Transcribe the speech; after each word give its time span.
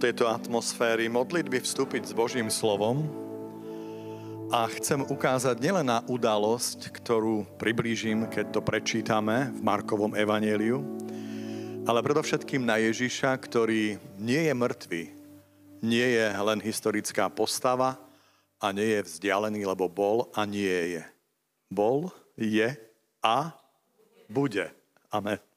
tejto 0.00 0.32
atmosféry 0.32 1.12
modlitby 1.12 1.60
vstúpiť 1.60 2.08
s 2.08 2.16
Božím 2.16 2.48
slovom 2.48 3.04
a 4.48 4.64
chcem 4.80 5.04
ukázať 5.04 5.60
nielen 5.60 5.84
na 5.84 6.00
udalosť, 6.08 6.88
ktorú 6.88 7.44
priblížim, 7.60 8.24
keď 8.32 8.48
to 8.48 8.60
prečítame 8.64 9.52
v 9.52 9.60
Markovom 9.60 10.16
evaneliu, 10.16 10.80
ale 11.84 12.00
predovšetkým 12.00 12.64
na 12.64 12.80
Ježiša, 12.80 13.36
ktorý 13.44 14.00
nie 14.16 14.48
je 14.48 14.54
mŕtvý, 14.56 15.02
nie 15.84 16.08
je 16.16 16.26
len 16.32 16.64
historická 16.64 17.28
postava 17.28 18.00
a 18.56 18.72
nie 18.72 18.96
je 18.96 19.04
vzdialený, 19.04 19.68
lebo 19.68 19.84
bol 19.84 20.32
a 20.32 20.48
nie 20.48 20.96
je. 20.96 21.04
Bol, 21.68 22.08
je 22.40 22.72
a 23.20 23.52
bude. 24.32 24.72
Amen. 25.12 25.49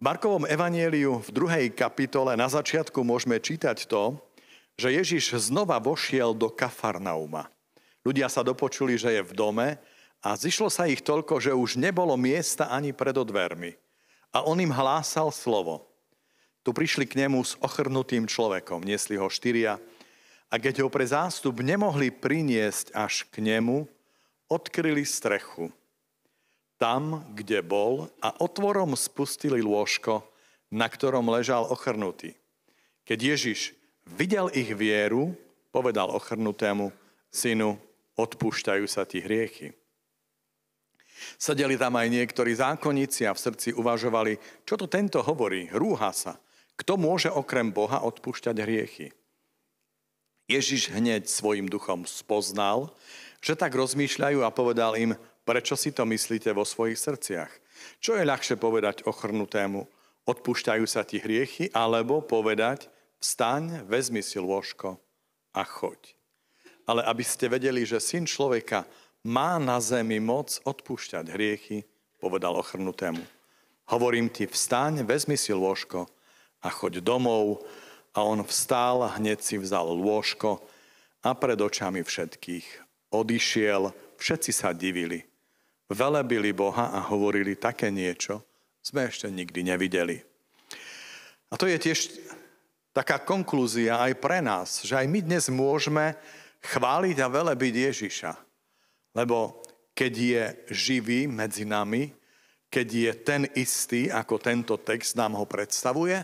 Markovom 0.00 0.48
evanieliu 0.48 1.20
v 1.20 1.28
druhej 1.28 1.66
kapitole 1.76 2.32
na 2.32 2.48
začiatku 2.48 3.04
môžeme 3.04 3.36
čítať 3.36 3.84
to, 3.84 4.16
že 4.80 4.96
Ježiš 4.96 5.52
znova 5.52 5.76
vošiel 5.76 6.32
do 6.32 6.48
Kafarnauma. 6.48 7.52
Ľudia 8.00 8.32
sa 8.32 8.40
dopočuli, 8.40 8.96
že 8.96 9.12
je 9.12 9.20
v 9.20 9.36
dome 9.36 9.68
a 10.24 10.28
zišlo 10.40 10.72
sa 10.72 10.88
ich 10.88 11.04
toľko, 11.04 11.44
že 11.44 11.52
už 11.52 11.76
nebolo 11.76 12.16
miesta 12.16 12.72
ani 12.72 12.96
pred 12.96 13.12
odvermi. 13.12 13.76
A 14.32 14.40
on 14.40 14.56
im 14.56 14.72
hlásal 14.72 15.28
slovo. 15.28 15.84
Tu 16.64 16.72
prišli 16.72 17.04
k 17.04 17.20
nemu 17.20 17.44
s 17.44 17.60
ochrnutým 17.60 18.24
človekom, 18.24 18.80
niesli 18.80 19.20
ho 19.20 19.28
štyria 19.28 19.76
a 20.48 20.56
keď 20.56 20.80
ho 20.80 20.88
pre 20.88 21.04
zástup 21.04 21.60
nemohli 21.60 22.08
priniesť 22.08 22.96
až 22.96 23.28
k 23.28 23.44
nemu, 23.44 23.84
odkryli 24.48 25.04
strechu 25.04 25.68
tam, 26.80 27.28
kde 27.36 27.60
bol 27.60 28.08
a 28.24 28.32
otvorom 28.40 28.96
spustili 28.96 29.60
lôžko, 29.60 30.24
na 30.72 30.88
ktorom 30.88 31.28
ležal 31.28 31.68
ochrnutý. 31.68 32.32
Keď 33.04 33.18
Ježiš 33.20 33.60
videl 34.08 34.48
ich 34.56 34.72
vieru, 34.72 35.36
povedal 35.68 36.08
ochrnutému 36.08 36.88
synu, 37.28 37.76
odpúšťajú 38.16 38.86
sa 38.88 39.04
ti 39.04 39.20
hriechy. 39.20 39.76
Sedeli 41.36 41.76
tam 41.76 42.00
aj 42.00 42.08
niektorí 42.08 42.56
zákonníci 42.56 43.28
a 43.28 43.36
v 43.36 43.42
srdci 43.44 43.76
uvažovali, 43.76 44.40
čo 44.64 44.80
to 44.80 44.88
tento 44.88 45.20
hovorí, 45.20 45.68
rúha 45.68 46.16
sa. 46.16 46.40
Kto 46.80 46.96
môže 46.96 47.28
okrem 47.28 47.68
Boha 47.68 48.00
odpúšťať 48.00 48.56
hriechy? 48.56 49.12
Ježiš 50.48 50.90
hneď 50.96 51.28
svojim 51.28 51.68
duchom 51.68 52.08
spoznal, 52.08 52.90
že 53.44 53.52
tak 53.52 53.76
rozmýšľajú 53.76 54.40
a 54.42 54.50
povedal 54.50 54.96
im, 54.96 55.12
Prečo 55.50 55.74
si 55.74 55.90
to 55.90 56.06
myslíte 56.06 56.54
vo 56.54 56.62
svojich 56.62 56.94
srdciach? 56.94 57.50
Čo 57.98 58.14
je 58.14 58.22
ľahšie 58.22 58.54
povedať 58.54 59.02
ochrnutému? 59.02 59.82
Odpúšťajú 60.22 60.86
sa 60.86 61.02
ti 61.02 61.18
hriechy? 61.18 61.74
Alebo 61.74 62.22
povedať, 62.22 62.86
vstaň, 63.18 63.82
vezmi 63.82 64.22
si 64.22 64.38
lôžko 64.38 65.02
a 65.50 65.66
choď. 65.66 66.14
Ale 66.86 67.02
aby 67.02 67.26
ste 67.26 67.50
vedeli, 67.50 67.82
že 67.82 67.98
syn 67.98 68.30
človeka 68.30 68.86
má 69.26 69.58
na 69.58 69.82
zemi 69.82 70.22
moc 70.22 70.62
odpúšťať 70.62 71.34
hriechy, 71.34 71.82
povedal 72.22 72.54
ochrnutému. 72.54 73.26
Hovorím 73.90 74.30
ti, 74.30 74.46
vstaň, 74.46 75.02
vezmi 75.02 75.34
si 75.34 75.50
lôžko 75.50 76.06
a 76.62 76.70
choď 76.70 77.02
domov. 77.02 77.66
A 78.14 78.22
on 78.22 78.38
vstál 78.46 79.18
hneď 79.18 79.42
si 79.42 79.58
vzal 79.58 79.98
lôžko 79.98 80.62
a 81.26 81.34
pred 81.34 81.58
očami 81.58 82.06
všetkých 82.06 82.86
odišiel. 83.10 83.90
Všetci 84.14 84.54
sa 84.54 84.70
divili 84.70 85.29
velebili 85.90 86.54
Boha 86.54 86.94
a 86.94 87.02
hovorili 87.10 87.58
také 87.58 87.90
niečo, 87.90 88.46
sme 88.80 89.10
ešte 89.10 89.28
nikdy 89.28 89.66
nevideli. 89.66 90.16
A 91.50 91.58
to 91.58 91.66
je 91.66 91.76
tiež 91.76 91.98
taká 92.94 93.18
konklúzia 93.18 93.98
aj 93.98 94.12
pre 94.22 94.38
nás, 94.38 94.86
že 94.86 94.94
aj 94.94 95.06
my 95.10 95.20
dnes 95.20 95.50
môžeme 95.50 96.14
chváliť 96.62 97.16
a 97.20 97.28
velebiť 97.28 97.74
Ježiša. 97.90 98.32
Lebo 99.18 99.60
keď 99.92 100.12
je 100.14 100.44
živý 100.70 101.26
medzi 101.26 101.66
nami, 101.66 102.14
keď 102.70 102.86
je 102.86 103.12
ten 103.26 103.42
istý, 103.58 104.06
ako 104.06 104.38
tento 104.38 104.78
text 104.78 105.18
nám 105.18 105.34
ho 105.34 105.42
predstavuje, 105.42 106.22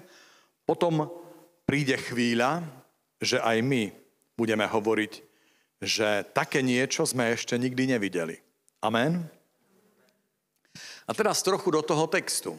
potom 0.62 1.10
príde 1.66 1.98
chvíľa, 1.98 2.62
že 3.18 3.42
aj 3.42 3.58
my 3.66 3.90
budeme 4.38 4.62
hovoriť, 4.62 5.12
že 5.82 6.22
také 6.30 6.62
niečo 6.62 7.02
sme 7.02 7.34
ešte 7.34 7.58
nikdy 7.58 7.98
nevideli. 7.98 8.38
Amen? 8.80 9.35
A 11.06 11.14
teraz 11.14 11.42
trochu 11.42 11.70
do 11.70 11.82
toho 11.82 12.10
textu. 12.10 12.58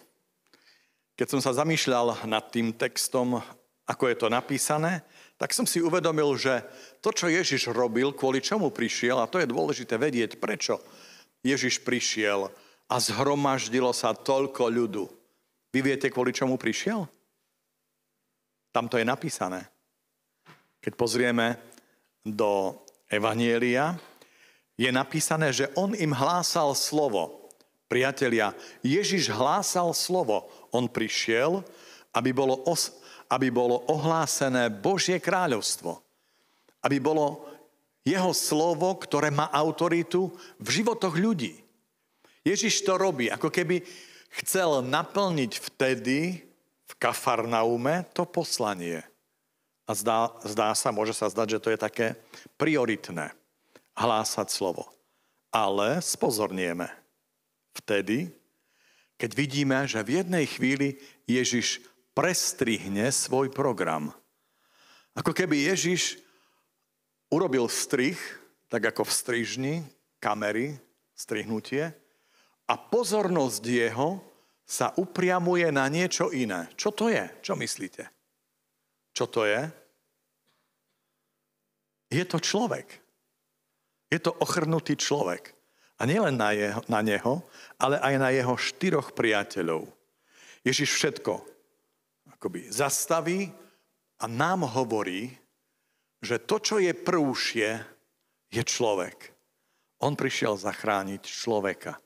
Keď 1.19 1.27
som 1.27 1.41
sa 1.43 1.51
zamýšľal 1.51 2.23
nad 2.27 2.47
tým 2.47 2.71
textom, 2.71 3.43
ako 3.87 4.03
je 4.07 4.15
to 4.19 4.27
napísané, 4.31 5.03
tak 5.37 5.53
som 5.53 5.67
si 5.69 5.83
uvedomil, 5.83 6.33
že 6.35 6.63
to, 6.99 7.13
čo 7.13 7.29
Ježiš 7.29 7.69
robil, 7.71 8.11
kvôli 8.15 8.41
čomu 8.41 8.73
prišiel, 8.73 9.21
a 9.21 9.29
to 9.29 9.39
je 9.39 9.47
dôležité 9.47 9.95
vedieť, 9.95 10.41
prečo 10.41 10.81
Ježiš 11.45 11.85
prišiel 11.85 12.49
a 12.87 12.95
zhromaždilo 12.97 13.91
sa 13.91 14.15
toľko 14.15 14.63
ľudu. 14.71 15.05
Vy 15.71 15.79
viete, 15.83 16.07
kvôli 16.11 16.31
čomu 16.31 16.55
prišiel? 16.55 17.05
Tam 18.71 18.87
to 18.87 18.99
je 18.99 19.05
napísané. 19.07 19.67
Keď 20.83 20.93
pozrieme 20.95 21.57
do 22.23 22.75
Evanielia, 23.07 23.95
je 24.77 24.91
napísané, 24.93 25.49
že 25.49 25.71
on 25.73 25.97
im 25.97 26.13
hlásal 26.13 26.75
slovo. 26.77 27.46
Priatelia, 27.87 28.51
Ježiš 28.83 29.31
hlásal 29.31 29.95
slovo. 29.95 30.51
On 30.75 30.91
prišiel, 30.91 31.63
aby 32.11 32.35
bolo, 32.35 32.59
os, 32.67 32.91
aby 33.31 33.47
bolo 33.47 33.87
ohlásené 33.87 34.67
Božie 34.67 35.23
kráľovstvo. 35.23 36.03
Aby 36.83 36.99
bolo 36.99 37.47
jeho 38.03 38.35
slovo, 38.35 38.91
ktoré 38.99 39.31
má 39.31 39.47
autoritu 39.55 40.31
v 40.59 40.67
životoch 40.67 41.15
ľudí. 41.15 41.63
Ježiš 42.43 42.83
to 42.83 42.99
robí, 42.99 43.31
ako 43.31 43.51
keby 43.51 43.83
chcel 44.43 44.83
naplniť 44.83 45.51
vtedy 45.71 46.43
v 46.87 46.93
Kafarnaume 46.99 48.07
to 48.11 48.23
poslanie. 48.27 49.03
A 49.87 49.95
zdá, 49.95 50.31
zdá 50.43 50.75
sa, 50.75 50.91
môže 50.91 51.15
sa 51.15 51.31
zdať, 51.31 51.47
že 51.55 51.63
to 51.63 51.71
je 51.71 51.79
také 51.79 52.07
prioritné. 52.59 53.31
Hlásať 53.95 54.51
slovo. 54.51 54.91
Ale 55.55 56.03
spozornieme 56.03 57.06
vtedy, 57.77 58.33
keď 59.17 59.31
vidíme, 59.33 59.77
že 59.89 60.01
v 60.05 60.21
jednej 60.21 60.45
chvíli 60.45 61.01
Ježiš 61.25 61.81
prestrihne 62.13 63.09
svoj 63.09 63.49
program. 63.53 64.13
Ako 65.17 65.33
keby 65.33 65.73
Ježiš 65.73 66.21
urobil 67.33 67.65
strih, 67.69 68.17
tak 68.69 68.93
ako 68.93 69.05
v 69.05 69.15
strižni, 69.15 69.75
kamery, 70.21 70.77
strihnutie, 71.17 71.93
a 72.67 72.73
pozornosť 72.75 73.63
jeho 73.63 74.21
sa 74.67 74.91
upriamuje 74.99 75.71
na 75.71 75.87
niečo 75.87 76.29
iné. 76.35 76.67
Čo 76.75 76.91
to 76.91 77.07
je? 77.07 77.23
Čo 77.39 77.55
myslíte? 77.55 78.03
Čo 79.15 79.25
to 79.31 79.47
je? 79.47 79.61
Je 82.11 82.23
to 82.27 82.37
človek. 82.37 82.87
Je 84.11 84.19
to 84.19 84.35
ochrnutý 84.37 84.99
človek. 84.99 85.56
A 85.97 86.05
nielen 86.05 86.37
na, 86.37 86.53
jeho, 86.53 86.81
na 86.85 87.01
neho, 87.01 87.41
ale 87.81 87.97
aj 87.97 88.15
na 88.21 88.29
jeho 88.29 88.53
štyroch 88.53 89.17
priateľov. 89.17 89.89
Ježiš 90.61 90.93
všetko 90.93 91.57
akoby 92.37 92.69
zastaví 92.69 93.49
a 94.21 94.25
nám 94.29 94.69
hovorí, 94.69 95.33
že 96.21 96.37
to, 96.45 96.61
čo 96.61 96.77
je 96.77 96.93
prvšie, 96.93 97.69
je 98.53 98.63
človek. 98.63 99.33
On 100.05 100.13
prišiel 100.13 100.53
zachrániť 100.53 101.25
človeka. 101.25 101.97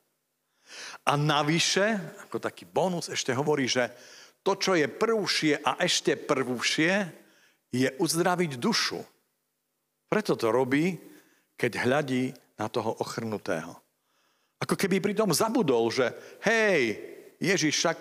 A 1.04 1.20
navyše, 1.20 2.00
ako 2.24 2.40
taký 2.40 2.64
bonus, 2.64 3.12
ešte 3.12 3.36
hovorí, 3.36 3.68
že 3.68 3.92
to, 4.40 4.56
čo 4.56 4.80
je 4.80 4.88
prvšie 4.88 5.60
a 5.60 5.76
ešte 5.84 6.16
prvšie, 6.16 6.94
je 7.72 7.88
uzdraviť 8.00 8.56
dušu. 8.56 9.04
Preto 10.08 10.40
to 10.40 10.48
robí, 10.52 10.96
keď 11.60 11.72
hľadí 11.88 12.32
na 12.56 12.72
toho 12.72 12.96
ochrnutého. 13.04 13.81
Ako 14.62 14.78
keby 14.78 15.02
pri 15.02 15.18
tom 15.18 15.34
zabudol, 15.34 15.90
že 15.90 16.14
hej, 16.46 17.02
Ježiš, 17.42 17.82
však 17.82 17.98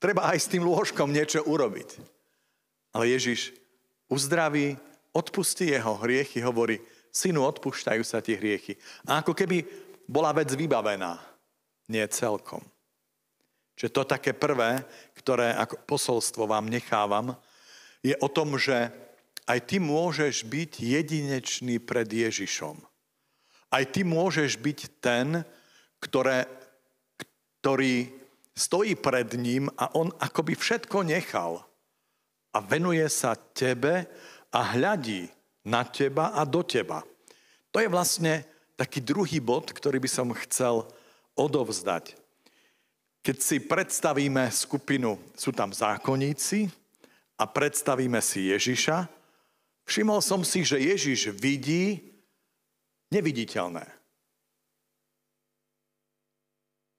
treba 0.00 0.32
aj 0.32 0.38
s 0.40 0.50
tým 0.50 0.64
lôžkom 0.64 1.12
niečo 1.12 1.44
urobiť. 1.44 2.00
Ale 2.96 3.12
Ježiš 3.12 3.52
uzdraví, 4.08 4.80
odpustí 5.12 5.68
jeho 5.68 6.00
hriechy, 6.00 6.40
hovorí, 6.40 6.80
synu, 7.12 7.44
odpúšťajú 7.44 8.02
sa 8.02 8.24
ti 8.24 8.34
hriechy. 8.34 8.80
A 9.04 9.20
ako 9.20 9.36
keby 9.36 9.62
bola 10.08 10.32
vec 10.32 10.48
vybavená. 10.56 11.20
Nie 11.92 12.08
celkom. 12.08 12.64
Čiže 13.76 13.92
to 13.92 14.02
také 14.08 14.32
prvé, 14.32 14.80
ktoré 15.18 15.52
ako 15.52 15.84
posolstvo 15.84 16.48
vám 16.48 16.70
nechávam, 16.70 17.36
je 18.00 18.16
o 18.22 18.28
tom, 18.30 18.56
že 18.56 18.88
aj 19.44 19.58
ty 19.68 19.76
môžeš 19.76 20.48
byť 20.48 20.72
jedinečný 20.80 21.76
pred 21.82 22.08
Ježišom. 22.08 22.80
Aj 23.68 23.84
ty 23.84 24.06
môžeš 24.06 24.56
byť 24.56 24.78
ten, 25.02 25.44
ktoré, 26.04 26.44
ktorý 27.64 28.12
stojí 28.52 28.94
pred 28.94 29.32
ním 29.40 29.72
a 29.80 29.88
on 29.96 30.12
akoby 30.20 30.52
všetko 30.54 31.02
nechal 31.08 31.64
a 32.54 32.58
venuje 32.62 33.08
sa 33.08 33.34
tebe 33.34 34.06
a 34.54 34.60
hľadí 34.76 35.26
na 35.66 35.82
teba 35.82 36.36
a 36.36 36.46
do 36.46 36.62
teba. 36.62 37.02
To 37.74 37.82
je 37.82 37.90
vlastne 37.90 38.46
taký 38.78 39.02
druhý 39.02 39.42
bod, 39.42 39.74
ktorý 39.74 39.98
by 39.98 40.10
som 40.10 40.28
chcel 40.46 40.86
odovzdať. 41.34 42.14
Keď 43.24 43.36
si 43.40 43.56
predstavíme 43.58 44.46
skupinu, 44.52 45.16
sú 45.34 45.50
tam 45.50 45.72
zákonníci 45.72 46.70
a 47.40 47.48
predstavíme 47.48 48.20
si 48.20 48.52
Ježiša, 48.52 49.08
všimol 49.88 50.20
som 50.20 50.44
si, 50.46 50.62
že 50.62 50.78
Ježiš 50.78 51.34
vidí 51.34 52.14
neviditeľné. 53.10 54.03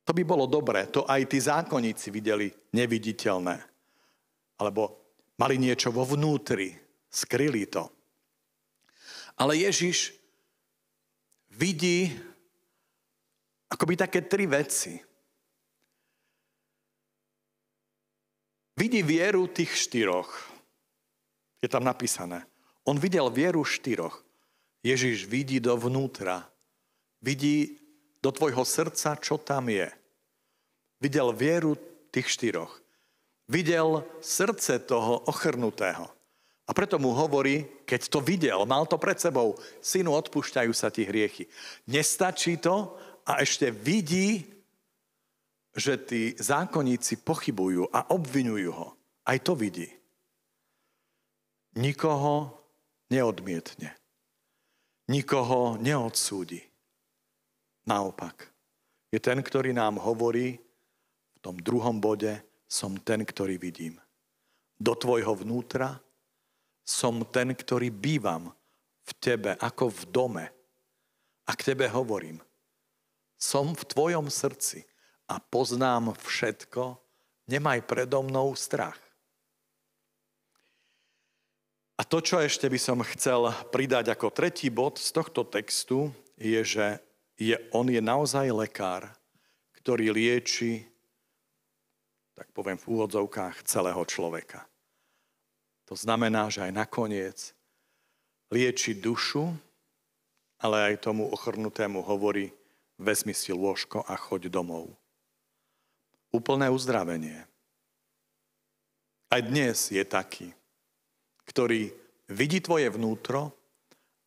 To 0.05 0.13
by 0.13 0.21
bolo 0.21 0.45
dobré, 0.45 0.85
to 0.85 1.01
aj 1.09 1.21
tí 1.25 1.41
zákonníci 1.41 2.13
videli 2.13 2.53
neviditeľné. 2.77 3.57
Alebo 4.61 5.01
mali 5.41 5.57
niečo 5.57 5.89
vo 5.89 6.05
vnútri, 6.05 6.77
skryli 7.09 7.65
to. 7.65 7.89
Ale 9.41 9.57
Ježiš 9.57 10.13
vidí 11.57 12.13
akoby 13.67 13.93
také 13.97 14.23
tri 14.23 14.45
veci. 14.45 14.95
Vidí 18.75 19.01
vieru 19.01 19.47
tých 19.47 19.71
štyroch. 19.73 20.29
Je 21.63 21.67
tam 21.71 21.81
napísané. 21.81 22.43
On 22.85 22.99
videl 22.99 23.31
vieru 23.33 23.65
štyroch. 23.65 24.21
Ježiš 24.85 25.25
vidí 25.25 25.57
dovnútra. 25.57 26.45
Vidí 27.23 27.84
do 28.25 28.33
tvojho 28.33 28.65
srdca, 28.65 29.13
čo 29.21 29.37
tam 29.37 29.69
je. 29.69 29.85
Videl 30.97 31.29
vieru 31.37 31.77
tých 32.09 32.25
štyroch. 32.25 32.73
Videl 33.45 34.01
srdce 34.25 34.81
toho 34.81 35.21
ochrnutého. 35.29 36.09
A 36.65 36.73
preto 36.73 36.97
mu 36.97 37.13
hovorí, 37.13 37.85
keď 37.85 38.09
to 38.09 38.17
videl, 38.25 38.65
mal 38.65 38.89
to 38.89 38.97
pred 38.97 39.21
sebou, 39.21 39.53
synu, 39.85 40.17
odpúšťajú 40.17 40.73
sa 40.73 40.89
ti 40.89 41.05
hriechy. 41.05 41.45
Nestačí 41.85 42.57
to 42.57 42.97
a 43.29 43.45
ešte 43.45 43.69
vidí 43.69 44.55
že 45.75 45.99
tí 45.99 46.21
zákonníci 46.39 47.19
pochybujú 47.27 47.91
a 47.91 48.07
obvinujú 48.15 48.71
ho. 48.71 48.87
Aj 49.27 49.35
to 49.43 49.59
vidí. 49.59 49.91
Nikoho 51.75 52.55
neodmietne. 53.11 53.91
Nikoho 55.11 55.75
neodsúdi. 55.75 56.63
Naopak. 57.85 58.49
Je 59.13 59.21
ten, 59.21 59.39
ktorý 59.39 59.71
nám 59.71 60.01
hovorí 60.01 60.57
v 61.37 61.39
tom 61.39 61.55
druhom 61.61 62.01
bode, 62.01 62.41
som 62.65 62.97
ten, 62.97 63.21
ktorý 63.21 63.61
vidím. 63.61 64.01
Do 64.75 64.97
tvojho 64.97 65.37
vnútra 65.37 66.01
som 66.81 67.21
ten, 67.29 67.53
ktorý 67.53 67.93
bývam 67.93 68.51
v 69.05 69.11
tebe 69.21 69.53
ako 69.61 69.93
v 69.93 70.01
dome. 70.09 70.45
A 71.45 71.53
k 71.53 71.73
tebe 71.73 71.85
hovorím. 71.85 72.41
Som 73.37 73.77
v 73.77 73.85
tvojom 73.85 74.33
srdci 74.33 74.81
a 75.29 75.37
poznám 75.37 76.17
všetko, 76.17 76.97
nemaj 77.45 77.85
predo 77.85 78.25
mnou 78.25 78.57
strach. 78.57 78.97
A 81.95 82.03
to, 82.03 82.19
čo 82.19 82.41
ešte 82.41 82.67
by 82.67 82.79
som 82.81 82.99
chcel 83.15 83.53
pridať 83.71 84.11
ako 84.11 84.33
tretí 84.33 84.67
bod 84.67 84.99
z 84.99 85.15
tohto 85.15 85.47
textu, 85.47 86.11
je, 86.35 86.59
že 86.59 86.99
je, 87.35 87.55
on 87.75 87.87
je 87.87 87.99
naozaj 87.99 88.47
lekár, 88.51 89.07
ktorý 89.79 90.11
lieči, 90.11 90.83
tak 92.35 92.51
poviem 92.51 92.79
v 92.79 92.89
úvodzovkách, 92.99 93.63
celého 93.63 94.01
človeka. 94.07 94.67
To 95.87 95.95
znamená, 95.95 96.49
že 96.49 96.65
aj 96.65 96.71
nakoniec 96.73 97.37
lieči 98.49 98.97
dušu, 98.97 99.53
ale 100.59 100.93
aj 100.93 101.05
tomu 101.05 101.29
ochrnutému 101.29 102.01
hovorí, 102.01 102.49
vezmi 102.95 103.35
si 103.35 103.51
lôžko 103.51 104.03
a 104.07 104.15
choď 104.15 104.47
domov 104.49 104.95
úplné 106.35 106.67
uzdravenie. 106.67 107.47
Aj 109.31 109.39
dnes 109.39 109.87
je 109.87 110.03
taký, 110.03 110.51
ktorý 111.47 111.95
vidí 112.27 112.59
tvoje 112.59 112.91
vnútro 112.91 113.55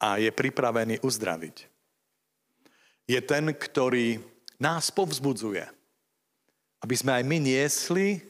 a 0.00 0.16
je 0.16 0.32
pripravený 0.32 1.04
uzdraviť. 1.04 1.68
Je 3.08 3.18
ten, 3.24 3.50
ktorý 3.56 4.20
nás 4.60 4.92
povzbudzuje, 4.92 5.64
aby 6.84 6.94
sme 6.94 7.16
aj 7.16 7.24
my 7.24 7.36
niesli 7.40 8.20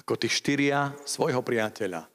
ako 0.00 0.16
tí 0.16 0.28
štyria 0.32 0.96
svojho 1.04 1.44
priateľa. 1.44 2.08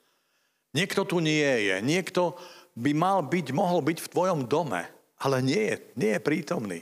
Niekto 0.73 1.03
tu 1.03 1.21
nie 1.21 1.69
je, 1.69 1.75
niekto 1.83 2.33
by 2.73 2.91
mal 2.95 3.19
byť, 3.21 3.47
mohol 3.51 3.83
byť 3.83 3.97
v 3.99 4.11
tvojom 4.11 4.47
dome, 4.47 4.87
ale 5.21 5.37
nie 5.43 5.61
je, 5.69 5.75
nie 5.99 6.11
je 6.15 6.21
prítomný. 6.23 6.79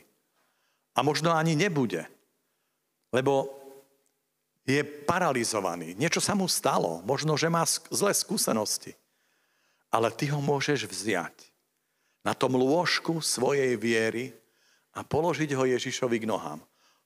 A 0.93 1.03
možno 1.03 1.33
ani 1.33 1.57
nebude. 1.57 2.05
Lebo 3.09 3.49
je 4.69 4.85
paralizovaný. 4.85 5.97
Niečo 5.97 6.21
sa 6.21 6.37
mu 6.37 6.45
stalo. 6.45 7.01
Možno, 7.01 7.33
že 7.33 7.49
má 7.49 7.65
zlé 7.89 8.13
skúsenosti. 8.13 8.93
Ale 9.89 10.13
ty 10.13 10.29
ho 10.29 10.37
môžeš 10.37 10.85
vziať 10.85 11.49
na 12.21 12.37
tom 12.37 12.53
lôžku 12.53 13.17
svojej 13.25 13.73
viery 13.73 14.29
a 14.99 15.07
položiť 15.07 15.55
ho 15.55 15.63
Ježišovi 15.63 16.19
k 16.19 16.27
nohám. 16.27 16.59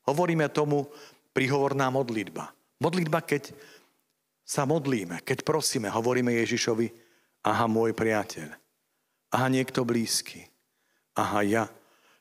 Hovoríme 0.10 0.50
tomu 0.50 0.90
prihovorná 1.38 1.94
modlitba. 1.94 2.50
Modlitba, 2.81 3.22
keď 3.22 3.54
sa 4.42 4.66
modlíme, 4.66 5.22
keď 5.22 5.45
prosíme, 5.45 5.94
hovoríme 5.94 6.34
Ježišovi, 6.42 6.90
aha, 7.45 7.69
môj 7.69 7.94
priateľ, 7.94 8.50
aha, 9.30 9.48
niekto 9.54 9.86
blízky, 9.86 10.50
aha, 11.13 11.45
ja, 11.45 11.63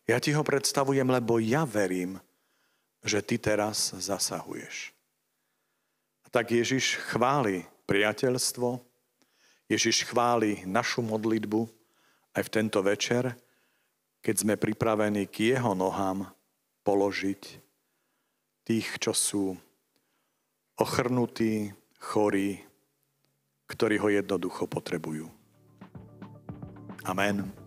ja 0.05 0.21
ti 0.21 0.37
ho 0.37 0.45
predstavujem, 0.45 1.09
lebo 1.09 1.41
ja 1.41 1.65
verím, 1.65 2.21
že 3.01 3.25
ty 3.25 3.41
teraz 3.41 3.97
zasahuješ 3.97 4.93
tak 6.33 6.49
Ježiš 6.49 6.97
chváli 7.13 7.69
priateľstvo, 7.85 8.81
Ježiš 9.69 10.09
chváli 10.09 10.65
našu 10.65 11.05
modlitbu 11.05 11.69
aj 12.33 12.43
v 12.49 12.53
tento 12.53 12.81
večer, 12.81 13.37
keď 14.23 14.35
sme 14.39 14.55
pripravení 14.55 15.27
k 15.27 15.59
jeho 15.59 15.75
nohám 15.75 16.31
položiť 16.87 17.43
tých, 18.63 18.89
čo 19.03 19.11
sú 19.11 19.45
ochrnutí, 20.79 21.75
chorí, 21.99 22.63
ktorí 23.67 23.99
ho 23.99 24.09
jednoducho 24.11 24.71
potrebujú. 24.71 25.27
Amen. 27.03 27.62